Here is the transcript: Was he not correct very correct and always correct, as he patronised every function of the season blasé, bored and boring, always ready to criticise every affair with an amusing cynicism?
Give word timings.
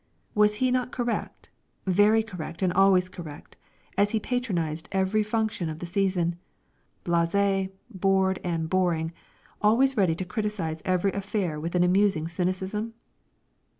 Was 0.33 0.55
he 0.55 0.71
not 0.71 0.91
correct 0.91 1.51
very 1.85 2.23
correct 2.23 2.63
and 2.63 2.73
always 2.73 3.07
correct, 3.07 3.55
as 3.95 4.09
he 4.09 4.19
patronised 4.19 4.89
every 4.91 5.21
function 5.21 5.69
of 5.69 5.77
the 5.77 5.85
season 5.85 6.37
blasé, 7.05 7.69
bored 7.87 8.39
and 8.43 8.67
boring, 8.67 9.13
always 9.61 9.95
ready 9.97 10.15
to 10.15 10.25
criticise 10.25 10.81
every 10.85 11.11
affair 11.11 11.59
with 11.59 11.75
an 11.75 11.83
amusing 11.83 12.27
cynicism? 12.27 12.95